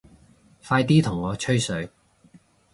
[0.67, 1.91] 快啲同我吹水